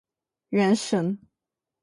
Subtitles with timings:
[0.49, 1.19] 原神